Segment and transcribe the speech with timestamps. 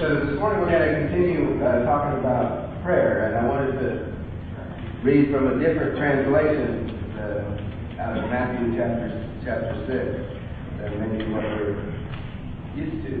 [0.00, 4.16] So this morning we're going to continue uh, talking about prayer, and I wanted to
[5.04, 6.88] read from a different translation
[7.20, 9.12] uh, out of Matthew chapter
[9.44, 10.24] chapter six
[10.80, 11.76] than maybe what we're
[12.80, 13.12] used to.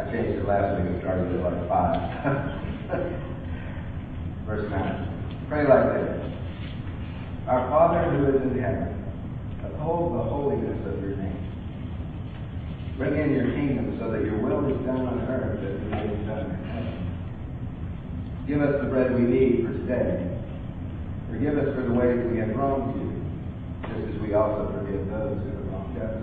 [0.00, 2.00] I changed it last week and started at like five.
[4.46, 5.44] Verse nine.
[5.50, 6.16] Pray like this.
[7.46, 9.01] Our Father who is in heaven
[9.82, 11.42] uphold the holiness of your name.
[12.96, 16.22] Bring in your kingdom so that your will is done on earth as it is
[16.22, 17.02] done in heaven.
[18.46, 20.38] Give us the bread we need for today.
[21.30, 23.10] Forgive us for the ways we have wronged you,
[23.90, 26.14] just as we also forgive those who have wronged us.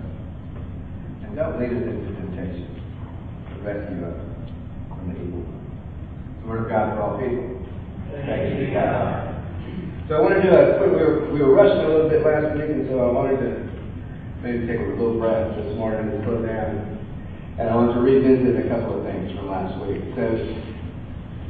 [1.27, 2.79] And don't lead us into temptation,
[3.43, 4.23] but rescue us
[4.87, 5.59] from the evil one.
[6.43, 7.59] The word of God for all people.
[8.23, 9.28] Thanks God.
[10.09, 12.25] So I want to do a quick, we were, we were rushing a little bit
[12.25, 13.61] last week, and so I wanted to
[14.41, 16.97] maybe take a little breath this morning and slow down.
[17.61, 20.01] And I want to revisit a couple of things from last week.
[20.17, 20.25] So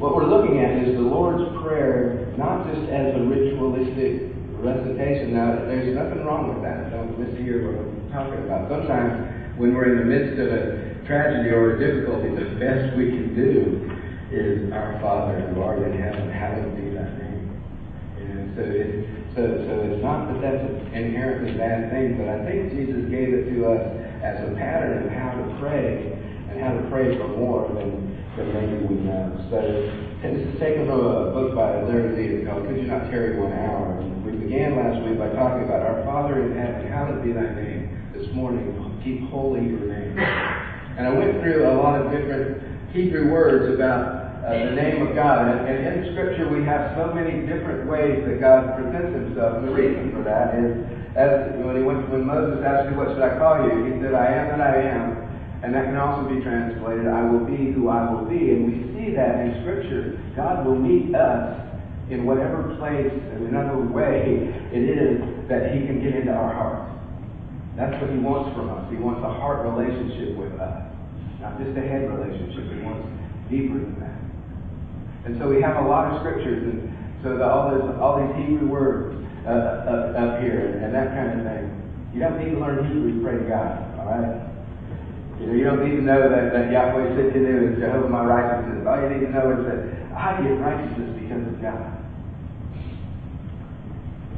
[0.03, 5.39] what we're looking at is the Lord's Prayer, not just as a ritualistic recitation.
[5.39, 6.91] Now, there's nothing wrong with that.
[6.91, 8.67] Don't mishear what I'm talking about.
[8.67, 13.07] Sometimes when we're in the midst of a tragedy or a difficulty, the best we
[13.07, 13.87] can do
[14.35, 17.48] is Our Father who art in heaven, hallowed be thy name.
[18.55, 18.89] So, it,
[19.35, 23.31] so, so it's not that that's an inherently bad thing, but I think Jesus gave
[23.31, 23.83] it to us
[24.19, 26.11] as a pattern of how to pray
[26.51, 29.31] and how to pray for more than, than maybe we know.
[29.47, 29.59] So
[30.19, 32.43] this is taken from a book by Larry.
[32.43, 34.03] It's called Could You Not Tarry One Hour?
[34.03, 37.55] And we began last week by talking about our Father in heaven, hallowed be thy
[37.55, 38.11] name.
[38.11, 40.19] This morning, keep holy your name.
[40.19, 44.18] And I went through a lot of different Hebrew words about
[44.49, 45.45] Uh, the name of God.
[45.45, 49.61] And, and, in Scripture, we have so many different ways that God presents Himself.
[49.61, 50.73] And the reason for that is,
[51.13, 54.17] as when he went, when Moses asked him, "What should I call you?" He said,
[54.17, 55.21] "I am that I am."
[55.61, 58.73] And that can also be translated, "I will be who I will be." And we
[58.97, 60.17] see that in Scripture.
[60.35, 61.53] God will meet us
[62.09, 66.89] in whatever place and whatever way it is that He can get into our heart.
[67.77, 68.89] That's what He wants from us.
[68.89, 70.89] He wants a heart relationship with us,
[71.37, 72.65] not just a head relationship.
[72.73, 73.05] He wants
[73.45, 74.08] deeper than that.
[75.25, 78.35] And so we have a lot of scriptures, and so the, all, this, all these
[78.47, 81.65] Hebrew words uh, up, up here and that kind of thing.
[82.13, 84.49] You don't need to learn Hebrew to pray to God, all right?
[85.39, 88.85] You know, you don't need to know that, that Yahweh Tsidkenu is Jehovah my righteousness.
[88.87, 89.79] All you need to know is that
[90.15, 91.99] I get righteousness because of God.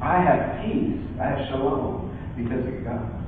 [0.02, 0.98] I have peace.
[1.20, 3.22] I have shalom because of God.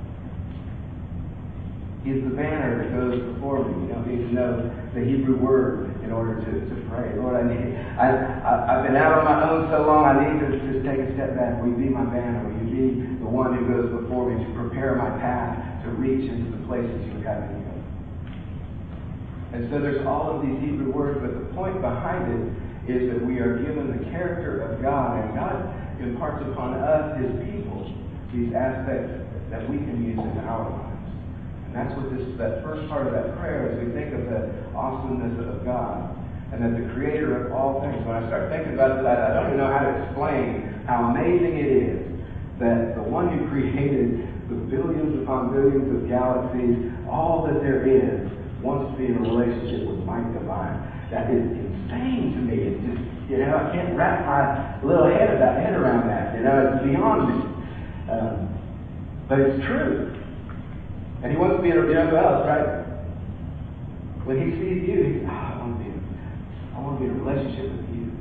[2.04, 3.88] He's the banner that goes before me.
[3.88, 7.16] You don't need to know the Hebrew word in order to, to pray.
[7.16, 8.12] Lord, I need, I,
[8.44, 11.10] I, have been out on my own so long, I need to just take a
[11.16, 11.64] step back.
[11.64, 12.44] Will you be my banner?
[12.44, 12.88] Will you be
[13.24, 16.92] the one who goes before me to prepare my path to reach into the places
[17.08, 17.76] you have me go?
[19.56, 22.44] And so there's all of these Hebrew words, but the point behind it
[22.92, 25.56] is that we are given the character of God, and God
[26.04, 27.88] imparts upon us, His people,
[28.34, 30.93] these aspects that we can use in our lives.
[31.74, 34.54] And that's what this that first part of that prayer is we think of the
[34.78, 36.14] awesomeness of God
[36.54, 37.98] and that the creator of all things.
[38.06, 41.58] When I start thinking about that, I don't even know how to explain how amazing
[41.58, 41.98] it is
[42.62, 48.30] that the one who created the billions upon billions of galaxies, all that there is,
[48.62, 50.78] wants to be in a relationship with Mike Devine.
[51.10, 52.70] That is insane to me.
[52.70, 53.02] It's just,
[53.34, 56.38] you know, I can't wrap my little head about head around that.
[56.38, 57.38] You know, it's beyond me.
[58.14, 58.54] Um,
[59.28, 60.23] but it's true.
[61.24, 62.84] And he wants to be in who else, right?
[64.28, 66.00] When he sees you, he says, oh, ah, I want to be in,
[66.76, 68.12] I want to be in a relationship with you.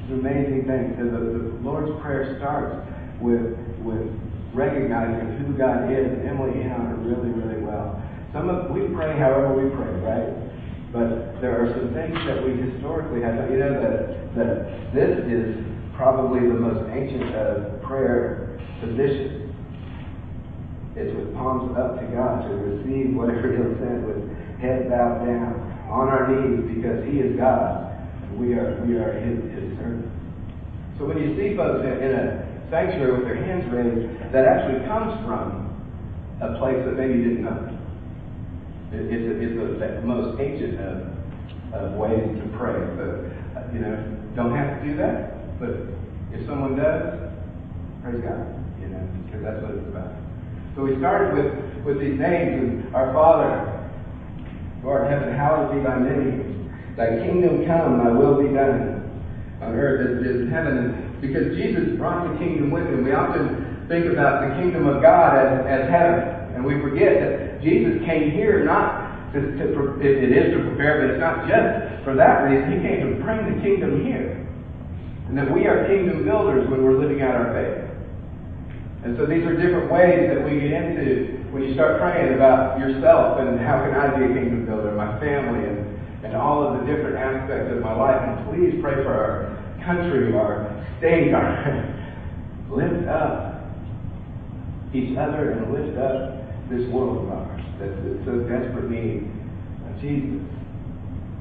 [0.00, 0.96] It's an amazing thing.
[0.96, 2.80] So the, the Lord's Prayer starts
[3.20, 4.08] with with
[4.56, 6.16] recognizing who God is.
[6.16, 8.00] And Emily hit on it really, really well.
[8.32, 10.32] Some of we pray however we pray, right?
[10.96, 13.36] But there are some things that we historically have.
[13.52, 14.48] You know that that
[14.96, 15.60] this is
[15.92, 19.39] probably the most ancient of prayer positions
[20.96, 24.22] is with palms up to God to receive whatever He'll send with
[24.58, 25.54] head bowed down
[25.90, 27.90] on our knees because He is God
[28.36, 30.08] we are we are His, His servants.
[30.98, 34.86] So when you see folks in, in a sanctuary with their hands raised, that actually
[34.86, 35.68] comes from
[36.40, 37.76] a place that maybe you didn't know.
[38.92, 40.96] It, it's a, it's the most ancient of,
[41.74, 42.78] of ways to pray.
[42.96, 43.96] But you know,
[44.36, 45.58] don't have to do that.
[45.58, 45.90] But
[46.32, 47.32] if someone does,
[48.02, 48.46] praise God.
[48.80, 50.14] You know, because that's what it's about.
[50.74, 53.80] So we started with, with these names and our Father,
[54.86, 56.72] art in heaven, hallowed be thy name.
[56.96, 59.00] Thy kingdom come, thy will be done
[59.60, 60.76] on earth as it is in heaven.
[60.78, 65.02] And because Jesus brought the kingdom with him, we often think about the kingdom of
[65.02, 66.54] God as, as heaven.
[66.54, 71.10] And we forget that Jesus came here not to, to it is to prepare, but
[71.14, 72.72] it's not just for that reason.
[72.72, 74.46] He came to bring the kingdom here.
[75.28, 77.89] And that we are kingdom builders when we're living out our faith.
[79.04, 82.78] And so these are different ways that we get into when you start praying about
[82.78, 86.80] yourself and how can I be a kingdom builder, my family, and, and all of
[86.80, 88.20] the different aspects of my life.
[88.20, 90.68] And please pray for our country, our
[90.98, 91.96] state, our
[92.70, 93.64] lift up
[94.92, 97.96] each other and lift up this world of ours that's
[98.28, 99.24] so desperate need
[99.88, 100.44] of Jesus.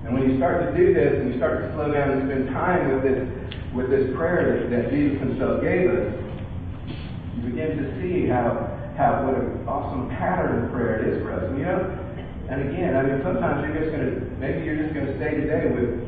[0.07, 2.49] And when you start to do this, and you start to slow down and spend
[2.49, 3.27] time with this
[3.75, 6.07] with this prayer that, that Jesus Himself gave us,
[7.35, 11.31] you begin to see how how what an awesome pattern of prayer it is for
[11.31, 11.43] us.
[11.43, 11.79] And you know,
[12.49, 15.39] and again, I mean, sometimes you're just going to maybe you're just going to stay
[15.39, 16.03] today with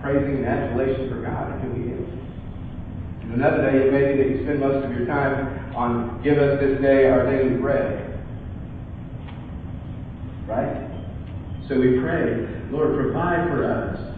[0.00, 2.08] praising and adulation for God and who He is.
[3.22, 6.38] And another day, it may be that you spend most of your time on give
[6.38, 8.24] us this day our daily bread.
[10.46, 10.88] Right?
[11.68, 14.12] So we pray, Lord, provide for us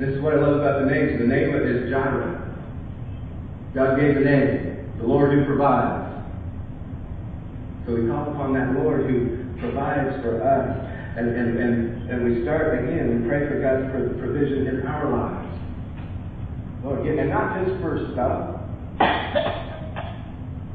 [0.00, 1.18] this is what I love about the name.
[1.18, 2.40] The name is Jireh.
[3.74, 4.69] God gave the name,
[5.00, 6.06] the Lord who provides.
[7.86, 10.86] So we call upon that Lord who provides for us.
[11.16, 15.58] And, and, and, and we start again, we pray for God's provision in our lives.
[16.84, 18.60] Lord, and not just for stuff.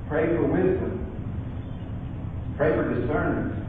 [0.09, 1.01] Pray for wisdom.
[2.57, 3.63] Pray for discernment.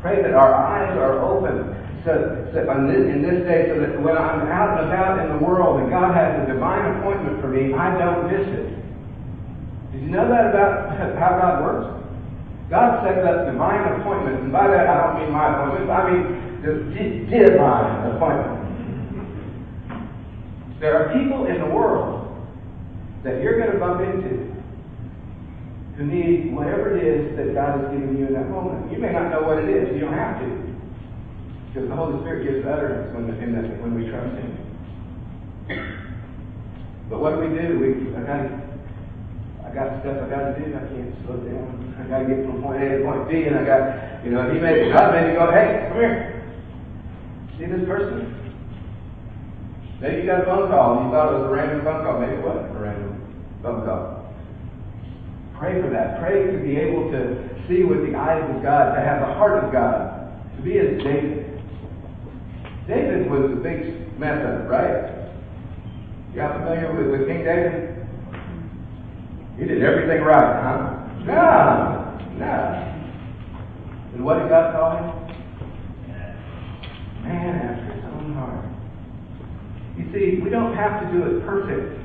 [0.00, 1.74] Pray that our eyes are open
[2.04, 2.12] so,
[2.52, 5.80] so this, in this day, so that when I'm out and about in the world
[5.80, 8.83] and God has a divine appointment for me, I don't miss it.
[9.94, 11.86] Did you know that about how God works?
[12.68, 16.44] God sets up divine appointments, and by that I don't mean my appointments, I mean
[16.66, 16.90] the
[17.30, 18.64] divine appointments.
[20.80, 22.26] There are people in the world
[23.22, 24.52] that you're going to bump into
[25.96, 28.90] who need whatever it is that God has given you in that moment.
[28.90, 30.74] You may not know what it is, you don't have to.
[31.68, 34.64] Because the Holy Spirit gives utterance when, in when we trust Him.
[37.08, 37.78] But what do we do?
[37.78, 38.63] We, I
[39.74, 40.70] got, stuff I got to do.
[40.72, 41.98] I can't slow down.
[41.98, 44.46] I got to get from point A to point B, and I got, you know,
[44.46, 46.34] If He made God me go, hey, come here.
[47.58, 48.34] See this person?
[50.00, 52.20] Maybe you got a phone call and you thought it was a random phone call.
[52.20, 53.14] Maybe it wasn't a random
[53.62, 54.34] phone call.
[55.56, 56.20] Pray for that.
[56.20, 59.62] Pray to be able to see with the eyes of God, to have the heart
[59.64, 61.62] of God, to be as David.
[62.88, 65.30] David was the big mess up, right?
[66.34, 67.93] Y'all familiar with, with King David?
[69.58, 71.04] He did everything right, huh?
[71.24, 72.94] No, no.
[74.14, 75.24] And what did God call him?
[77.22, 78.66] Man after his own heart.
[79.96, 82.00] You see, we don't have to do it perfect.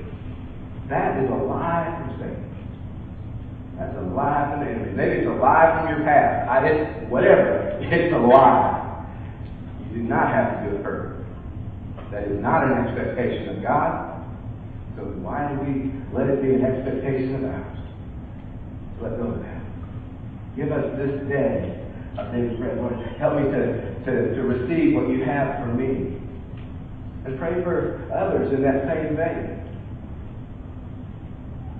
[0.89, 2.49] That is a lie from Satan.
[3.77, 4.91] That's a lie from the enemy.
[4.93, 6.49] Maybe it's a lie from your past.
[6.49, 7.65] I, it's whatever.
[7.81, 9.07] It's a lie.
[9.87, 11.25] You do not have to do it perfect.
[12.11, 14.08] That is not an expectation of God.
[14.99, 17.79] So why do we let it be an expectation of ours?
[18.99, 19.63] Let go of that.
[20.59, 21.87] Give us this day
[22.19, 22.75] our daily bread.
[22.75, 26.19] Lord, help me to, to, to receive what you have for me.
[27.23, 29.55] And pray for others in that same vein.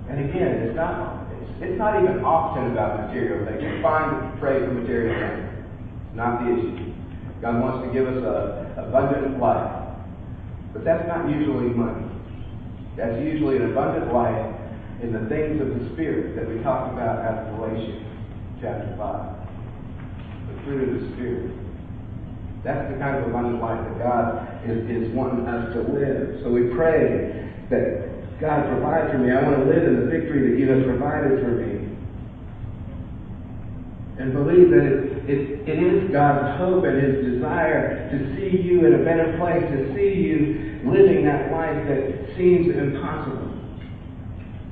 [0.08, 3.60] And again, it's not it's, it's not even often about material things.
[3.60, 5.68] It's fine to pray for material things.
[6.14, 6.92] Not the issue.
[7.42, 9.92] God wants to give us an abundant life.
[10.72, 12.09] But that's not usually money.
[13.00, 14.52] That's usually an abundant life
[15.00, 18.04] in the things of the Spirit that we talked about out of Galatians
[18.60, 20.52] chapter 5.
[20.52, 21.48] The fruit of the Spirit.
[22.62, 26.44] That's the kind of abundant life that God is, is wanting us to live.
[26.44, 29.32] So we pray that God provide for me.
[29.32, 31.96] I want to live in the victory that you have provided for me.
[34.20, 38.84] And believe that it, it, it is God's hope and His desire to see you
[38.84, 43.50] in a better place, to see you living that life that seems impossible.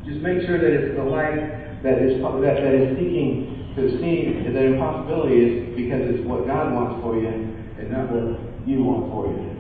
[0.06, 1.36] Just make sure that it's the life
[1.82, 6.72] that is, that, that is seeking to see that impossibility is because it's what God
[6.72, 9.58] wants for you and not what you want for you.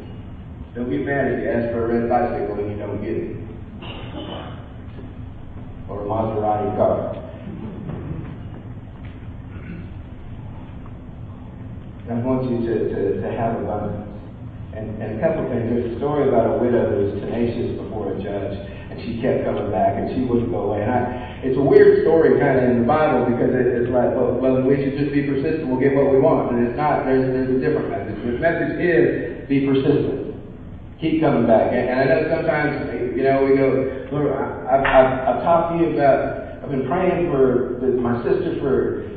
[0.74, 3.36] Don't get mad if you ask for a red bicycle and you don't get it.
[5.88, 7.14] Or a Maserati car.
[12.08, 14.07] God wants you to, to, to have abundance.
[14.78, 15.66] And, and a couple of things.
[15.66, 19.42] There's a story about a widow who was tenacious before a judge, and she kept
[19.42, 20.86] coming back, and she wouldn't go away.
[20.86, 24.14] And I, it's a weird story kind of in the Bible because it, it's like,
[24.14, 25.66] well, well, we should just be persistent.
[25.66, 26.54] We'll get what we want.
[26.54, 27.02] And it's not.
[27.02, 28.22] There's, there's a different message.
[28.22, 29.06] The message is
[29.50, 30.38] be persistent.
[31.02, 31.74] keep coming back.
[31.74, 35.74] And, and I know sometimes, you know, we go, Lord, I, I've, I've, I've talked
[35.74, 39.10] to you about, I've been praying for my sister for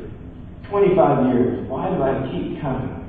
[0.70, 1.68] 25 years.
[1.70, 3.01] Why do I keep coming?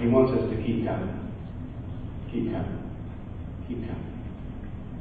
[0.00, 1.12] He wants us to keep coming.
[2.32, 2.80] Keep coming.
[3.68, 4.10] Keep coming.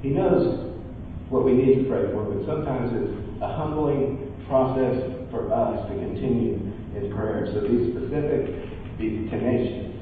[0.01, 0.75] He knows
[1.29, 4.99] what we need to pray for, but sometimes it's a humbling process
[5.31, 6.55] for us to continue
[6.97, 7.47] in prayer.
[7.53, 9.95] So be specific, be tenacious.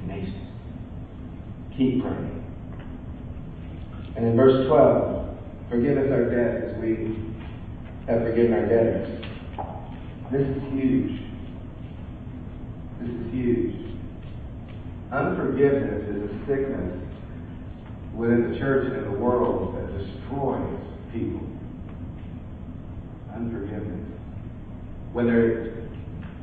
[0.00, 0.34] Tenacious.
[1.76, 2.44] Keep praying.
[4.16, 5.38] And in verse 12,
[5.70, 7.14] forgive us our debts as we
[8.08, 9.24] have forgiven our debtors.
[10.32, 11.27] This is huge.
[13.32, 13.74] Huge.
[15.12, 16.98] Unforgiveness is a sickness
[18.14, 20.80] within the church and the world that destroys
[21.12, 21.40] people.
[23.34, 24.06] Unforgiveness.
[25.12, 25.92] Whether it's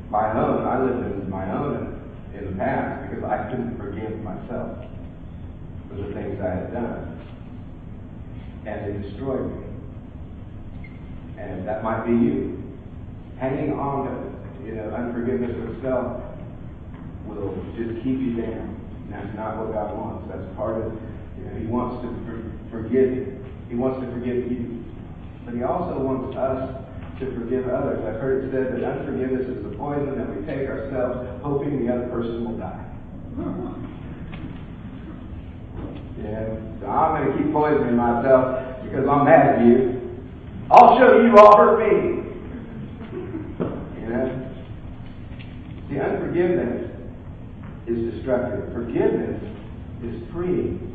[0.09, 2.01] my own, I lived in my own
[2.33, 4.85] in the past because I couldn't forgive myself
[5.89, 7.11] for the things I had done.
[8.65, 9.65] And it destroyed me.
[11.37, 12.63] And that might be you.
[13.37, 16.24] Hanging on to, you know, unforgiveness of self
[17.27, 18.75] will just keep you down.
[19.09, 20.27] That's not what God wants.
[20.29, 20.93] That's part of,
[21.37, 22.37] you know, He wants to for,
[22.71, 23.45] forgive you.
[23.69, 24.83] He wants to forgive you.
[25.45, 26.85] But He also wants us
[27.19, 28.03] to forgive others.
[28.03, 31.93] I've heard it said that unforgiveness is the poison that we take ourselves, hoping the
[31.93, 32.83] other person will die.
[36.19, 40.01] Yeah, so I'm going to keep poisoning myself because I'm mad at you.
[40.71, 42.23] I'll show you all hurt me.
[43.95, 44.51] You know?
[45.89, 46.94] See, unforgiveness
[47.87, 48.73] is destructive.
[48.73, 49.41] Forgiveness
[50.03, 50.91] is freeing.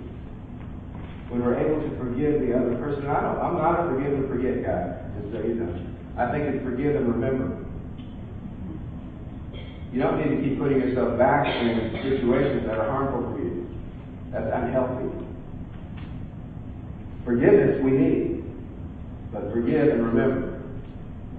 [1.29, 4.29] When we're able to forgive the other person, I don't, I'm not a forgive and
[4.29, 5.71] forget guy, just so you know.
[6.19, 7.65] I think it's forgive and remember.
[9.93, 13.67] You don't need to keep putting yourself back in situations that are harmful for you.
[14.33, 15.11] That's unhealthy.
[17.25, 18.45] Forgiveness we need,
[19.33, 20.63] but forgive and remember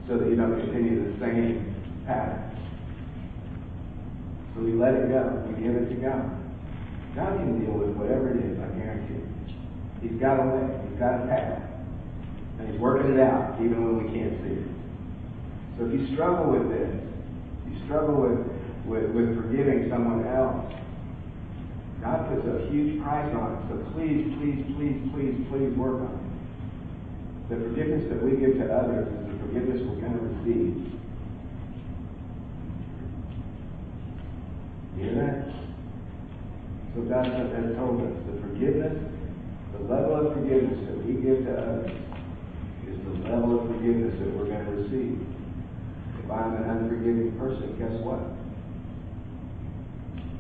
[0.08, 2.52] so that you don't continue the same pattern.
[4.56, 5.44] So we let it go.
[5.48, 6.28] We give it to God.
[7.16, 9.20] God can deal with whatever it is, I guarantee.
[9.20, 10.10] you.
[10.10, 10.68] He's got a way.
[10.90, 11.62] He's got a path.
[12.60, 14.68] And He's working it out, even when we can't see it.
[15.78, 16.92] So if you struggle with this,
[17.68, 18.40] you struggle with,
[18.86, 20.72] with, with forgiving someone else,
[22.02, 23.62] God puts a huge price on it.
[23.70, 26.32] So please, please, please, please, please work on it.
[27.52, 31.01] The forgiveness that we give to others is the forgiveness we're going to receive.
[35.02, 35.50] That?
[36.94, 39.02] So God has told us the forgiveness,
[39.74, 41.90] the level of forgiveness that we give to others
[42.86, 45.18] is the level of forgiveness that we're going to receive.
[46.22, 48.22] If I'm an unforgiving person, guess what?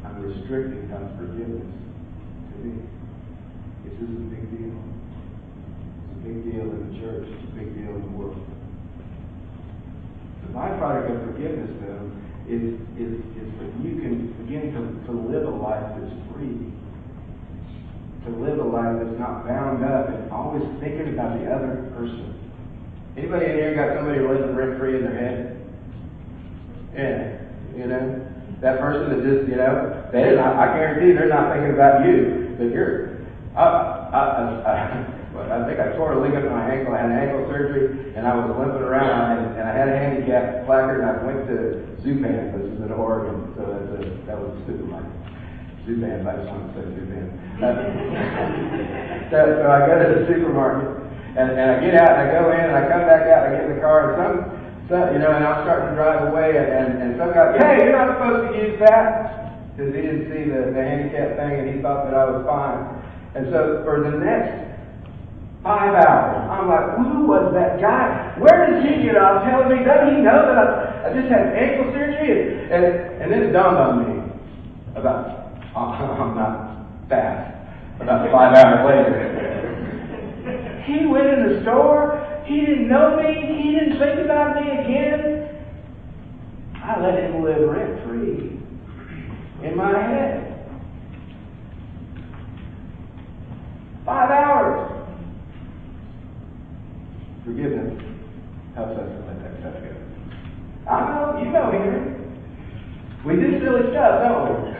[0.06, 2.86] I'm restricting God's forgiveness to me.
[3.82, 4.77] This is a big deal.
[4.77, 7.25] It's a big deal in the church.
[7.34, 8.38] It's a big deal in the world.
[10.46, 12.13] The byproduct of forgiveness, though,
[12.51, 16.67] is, is, is that you can begin to, to live a life that's free.
[18.27, 22.36] To live a life that's not bound up and always thinking about the other person.
[23.15, 25.39] Anybody in here got somebody living rent free in their head?
[26.93, 28.27] Yeah, you know?
[28.60, 32.55] That person that just, you know, they're not, I guarantee they're not thinking about you,
[32.60, 33.17] but you're,
[33.55, 35.17] I, I, I, I
[35.51, 36.93] I think I tore a ligament in my ankle.
[36.93, 39.31] I had an ankle surgery, and I was limping around,
[40.32, 41.56] handicap placard, and I went to
[42.04, 42.56] Zupan.
[42.56, 45.12] This is in Oregon, so that's a, that was a supermarket.
[45.84, 47.28] Zupan, I just wanted to say Zupan.
[47.60, 47.76] Uh,
[49.32, 50.90] so, so I go to the supermarket,
[51.36, 53.56] and, and I get out, and I go in, and I come back out, and
[53.56, 54.36] I get in the car, and some,
[54.88, 57.84] some you know, and I'm starting to drive away, and, and, and some guy, hey,
[57.84, 61.68] you're not supposed to use that, because he didn't see the, the handicap thing, and
[61.76, 62.80] he thought that I was fine.
[63.32, 64.71] And so for the next
[65.63, 68.34] five hours, I'm like, who was that guy?
[68.39, 69.86] Where does he get off telling me?
[69.86, 72.65] Doesn't he know that I, I just had ankle surgery?
[72.65, 72.86] And, and,
[73.22, 74.34] and then it dawned on me
[74.96, 77.53] about, I'm not fast,
[78.01, 80.84] about five hours later.
[80.86, 82.44] he went in the store.
[82.46, 83.62] He didn't know me.
[83.62, 85.48] He didn't think about me again.
[86.84, 88.58] I let him live rent free
[89.63, 90.51] in my head.
[94.03, 94.50] Five hours.
[97.51, 98.00] Forgiveness
[98.75, 99.91] helps us to let that stuff go.
[100.88, 102.15] I know, you know here.
[103.27, 104.72] We do silly stuff, don't we?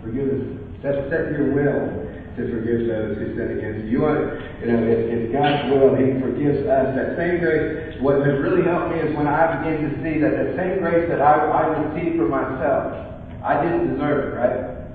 [0.00, 0.56] Forgiveness.
[0.80, 2.08] Set, set your will
[2.40, 3.92] to forgive those who sin against you.
[3.92, 6.96] You want, you know, if, if God's will, He forgives us.
[6.96, 10.40] That same grace, what has really helped me is when I begin to see that
[10.40, 12.96] that same grace that I, I received for myself,
[13.44, 14.88] I didn't deserve it, right?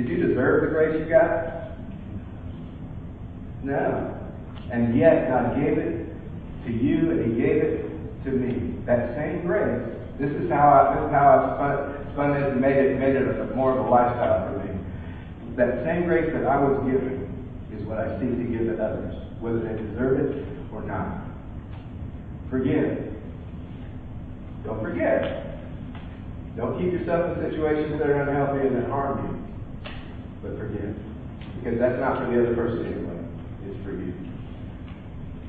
[0.00, 1.65] Did you deserve the grace you got?
[3.62, 4.16] No.
[4.72, 6.06] And yet God gave it
[6.66, 8.82] to you and He gave it to me.
[8.86, 9.96] That same grace.
[10.18, 13.16] This is how I this is how I spun, spun this and made it made
[13.16, 14.72] it a, more of a lifestyle for me.
[15.56, 17.26] That same grace that I was given
[17.72, 21.26] is what I seek to give to others, whether they deserve it or not.
[22.50, 23.12] Forgive.
[24.64, 25.60] Don't forget.
[26.56, 29.32] Don't keep yourself in situations that are unhealthy and that harm you.
[30.42, 30.96] But forgive.
[31.60, 33.15] Because that's not for the other person anyway.
[33.86, 34.26] For.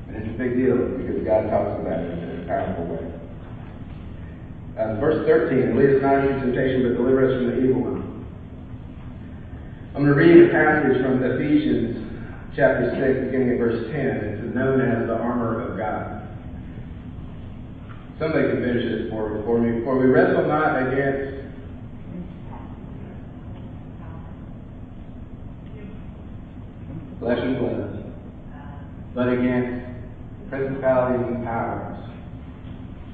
[0.08, 3.18] And it's a big deal because God talks about it in a powerful way.
[4.78, 8.26] Uh, verse 13, lead us not into temptation, but deliver us from the evil one.
[9.94, 11.98] I'm going to read a passage from Ephesians
[12.54, 14.46] chapter 6, beginning at verse 10.
[14.46, 16.18] It's known as the armor of God.
[18.18, 19.82] Somebody can finish this for, for me.
[19.84, 21.38] For we wrestle not against
[27.18, 27.97] flesh and blood,
[29.18, 29.82] but against
[30.48, 31.98] principalities and powers,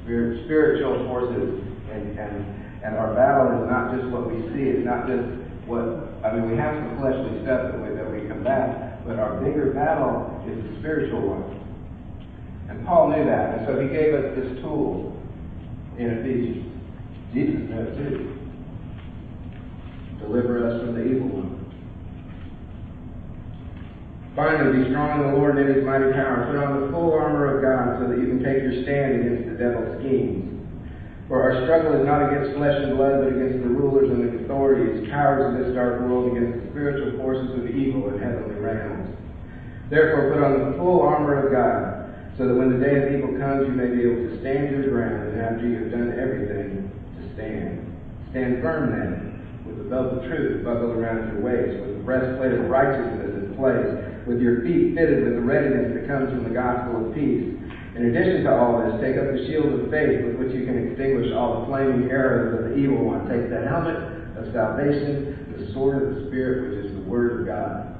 [0.04, 2.44] spiritual forces, and, and,
[2.84, 5.25] and our battle is not just what we see, it's not just
[5.64, 9.40] what I mean, we have some fleshly stuff that we, that we combat, but our
[9.40, 11.56] bigger battle is the spiritual one.
[12.68, 15.16] And Paul knew that, and so he gave us this tool
[15.96, 16.68] in Ephesians.
[17.32, 18.38] Jesus knew it too.
[20.20, 21.63] Deliver us from the evil one.
[24.35, 26.50] Finally, be strong in the Lord and in his mighty power.
[26.50, 29.47] Put on the full armor of God so that you can take your stand against
[29.47, 30.50] the devil's schemes.
[31.31, 34.45] For our struggle is not against flesh and blood, but against the rulers and the
[34.45, 39.17] authorities, powers of this dark world, against the spiritual forces of evil in heavenly realms.
[39.88, 43.38] Therefore, put on the full armor of God, so that when the day of evil
[43.38, 46.91] comes, you may be able to stand your ground, and after you have done everything,
[46.91, 47.87] to stand.
[48.35, 52.53] Stand firm then, with the belt of truth buckled around your waist, with the breastplate
[52.53, 56.54] of righteousness in place, with your feet fitted with the readiness that comes from the
[56.54, 57.54] gospel of peace
[57.95, 60.91] in addition to all this, take up the shield of faith with which you can
[60.91, 63.23] extinguish all the flaming arrows of the evil one.
[63.30, 63.95] Take the helmet
[64.34, 67.95] of salvation, the sword of the Spirit, which is the Word of God.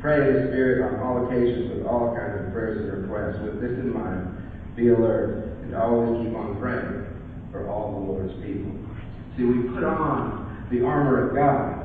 [0.00, 3.36] Pray in the Spirit on all occasions with all kinds of prayers and requests.
[3.44, 4.32] With this in mind,
[4.76, 7.04] be alert and always keep on praying
[7.52, 8.72] for all the Lord's people.
[9.36, 11.81] See, we put on the armor of God.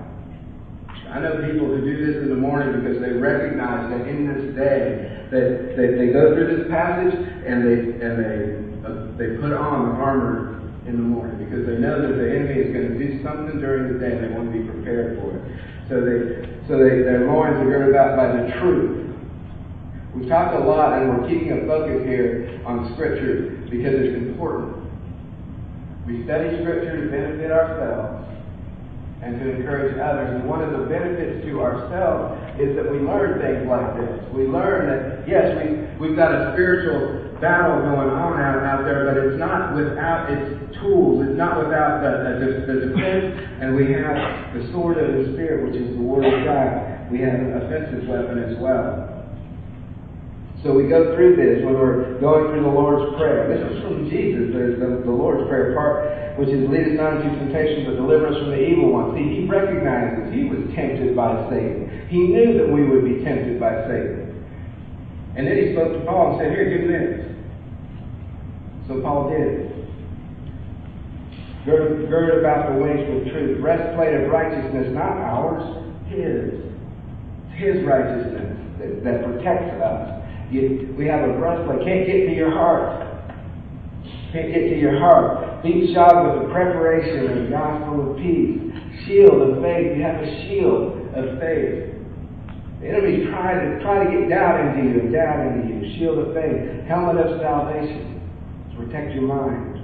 [1.18, 4.54] I know people who do this in the morning because they recognize that in this
[4.54, 8.38] day that, that they go through this passage and they and they
[8.86, 12.62] uh, they put on the armor in the morning because they know that the enemy
[12.62, 15.34] is going to do something during the day and they want to be prepared for
[15.34, 15.42] it.
[15.90, 19.10] So they so they, their loins are girded about by the truth.
[20.14, 24.86] We've talked a lot and we're keeping a focus here on Scripture because it's important.
[26.06, 28.37] We study Scripture to benefit ourselves
[29.22, 30.38] and to encourage others.
[30.38, 34.14] And one of the benefits to ourselves is that we learn things like this.
[34.34, 39.10] We learn that, yes, we, we've got a spiritual battle going on out, out there,
[39.10, 41.26] but it's not without its tools.
[41.26, 43.34] It's not without the, the, the defense.
[43.62, 47.10] And we have the sword of the Spirit, which is the Word of God.
[47.10, 49.17] We have an offensive weapon as well.
[50.64, 53.46] So we go through this when we're going through the Lord's Prayer.
[53.46, 57.30] This is from Jesus, the, the, Lord's Prayer part, which is lead us not into
[57.38, 59.14] temptation, but deliver us from the evil one.
[59.14, 62.10] See, he recognizes he was tempted by Satan.
[62.10, 64.28] He knew that we would be tempted by Satan.
[65.38, 67.38] And then he spoke to Paul and said, Here, do this.
[68.90, 69.78] So Paul did.
[71.70, 73.62] Gird, gird about the waist with truth.
[73.62, 75.62] Breastplate of righteousness, not ours,
[76.10, 76.66] his.
[77.54, 80.18] His righteousness that, that protects us.
[80.52, 81.84] You, we have a breastplate.
[81.84, 83.04] Can't get to your heart.
[84.32, 85.64] Can't get to your heart.
[85.64, 88.60] Feet shod with the preparation of the gospel of peace.
[89.06, 89.98] Shield of faith.
[89.98, 91.96] You have a shield of faith.
[92.80, 95.98] The enemy's trying to try to get doubt into you, doubt into you.
[96.00, 96.88] Shield of faith.
[96.88, 98.22] Helmet of salvation
[98.72, 99.84] to protect your mind.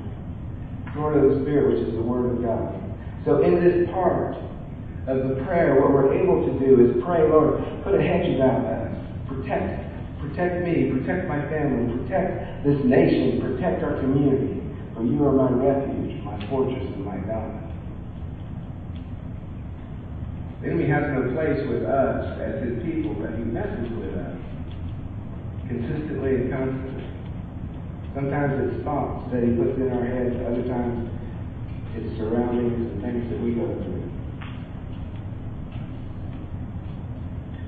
[0.94, 2.80] Sword of the Spirit, which is the Word of God.
[3.26, 4.36] So in this part
[5.08, 8.64] of the prayer, what we're able to do is pray, Lord, put a hedge about
[8.64, 8.94] us.
[9.28, 9.93] Protect
[10.34, 14.66] Protect me, protect my family, protect this nation, protect our community.
[14.96, 17.54] For you are my refuge, my fortress, and my God.
[20.58, 24.34] The enemy has no place with us as his people, but he messes with us
[25.70, 27.06] consistently and constantly.
[28.18, 31.14] Sometimes it's thoughts that he puts in our heads, other times
[31.94, 34.02] it's surroundings and things that we go through.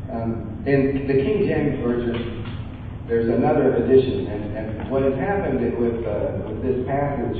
[0.09, 2.44] Um, in the King James Version,
[3.07, 4.27] there's another addition.
[4.27, 7.37] and, and what has happened with, uh, with this passage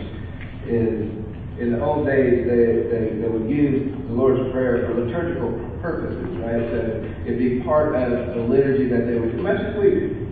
[0.70, 1.10] is
[1.58, 6.38] in the old days they, they, they would use the Lord's Prayer for liturgical purposes,
[6.44, 6.62] right?
[6.70, 6.80] So
[7.26, 10.26] it'd be part of the liturgy that they would do, much as we do.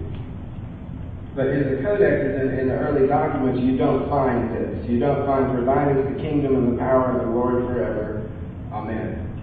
[1.35, 4.85] But in the codexes and in the early documents, you don't find this.
[4.85, 8.29] You don't find, for thine is the kingdom and the power of the Lord forever.
[8.71, 9.33] Amen.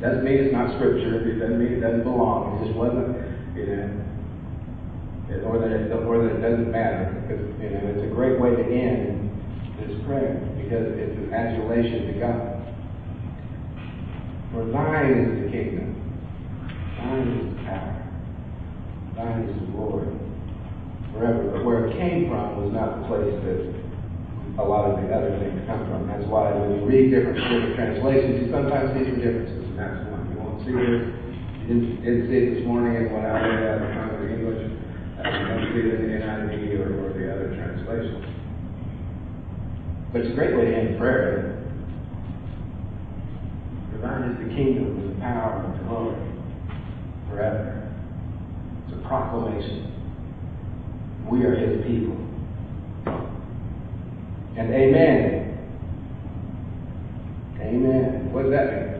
[0.00, 1.18] Doesn't mean it's not scripture.
[1.26, 2.62] It doesn't mean it doesn't belong.
[2.62, 3.10] It just wasn't,
[3.56, 3.90] you know,
[5.44, 7.10] or that it, or that it doesn't matter.
[7.24, 9.32] Because, you know, it's a great way to end
[9.80, 12.62] this prayer because it's an adulation to God.
[14.52, 15.96] For thine is the kingdom,
[17.00, 18.04] thine is the power,
[19.16, 20.12] thine is the glory
[21.12, 21.56] forever.
[21.56, 23.72] But where it came from was not the place that
[24.60, 26.04] a lot of the other things come from.
[26.08, 30.04] That's why when you read different, different translations, you sometimes see some differences, and that's
[30.12, 30.28] one.
[30.28, 31.00] You won't see this.
[31.64, 34.68] You didn't, didn't see it this morning in what I read out of the English.
[35.24, 38.24] Or, the other translations.
[40.12, 41.64] But it's a great way to end prayer.
[43.92, 46.16] For thine is the kingdom the power and the glory
[47.30, 47.94] forever.
[48.88, 49.88] It's a proclamation.
[51.30, 52.18] We are his people.
[54.58, 55.58] And amen.
[57.60, 58.32] Amen.
[58.32, 58.92] What does that mean?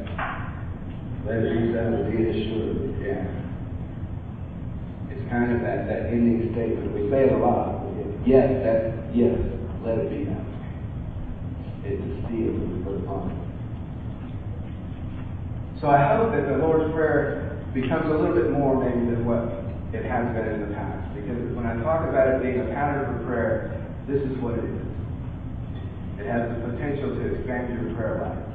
[1.26, 1.42] Let
[2.10, 2.91] be assured.
[5.32, 6.92] Kind of that, that ending statement.
[6.92, 7.80] We say it a lot.
[8.28, 9.32] Yes, that yes,
[9.80, 10.44] let it be that
[11.88, 13.40] It's a seal we put upon it.
[15.80, 19.48] So I hope that the Lord's Prayer becomes a little bit more maybe than what
[19.96, 21.00] it has been in the past.
[21.16, 23.72] Because when I talk about it being a pattern for prayer,
[24.04, 24.84] this is what it is.
[26.20, 28.51] It has the potential to expand your prayer life.